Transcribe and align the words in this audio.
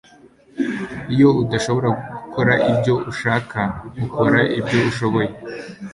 Iyo 1.13 1.29
udashobora 1.41 1.87
gukora 2.21 2.53
ibyo 2.71 2.93
ushaka 3.11 3.59
ukora 4.05 4.39
ibyo 4.59 4.77
ushoboye 4.89 5.29